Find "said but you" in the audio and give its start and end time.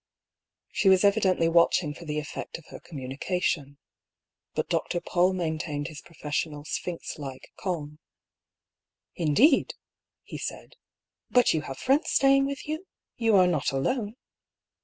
10.39-11.61